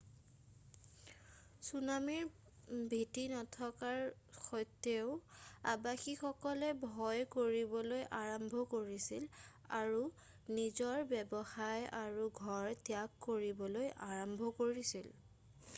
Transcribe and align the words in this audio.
চুনামীৰ 1.65 2.79
ভীতি 2.93 3.25
নথকাৰ 3.33 3.99
সত্ত্বেও 4.39 5.11
আৱাসীসকলে 5.75 6.71
ভয় 6.87 7.27
কৰিবলৈ 7.37 8.01
আৰম্ভ 8.23 8.63
কৰিছিল 8.75 9.29
আৰু 9.83 10.01
নিজৰ 10.61 11.07
ব্যৱসায় 11.15 11.89
আৰু 12.03 12.27
ঘৰ 12.41 12.73
ত্যাগ 12.91 13.23
কৰিবলৈ 13.31 13.95
আৰম্ভ 14.13 14.53
কৰিছিল৷ 14.65 15.19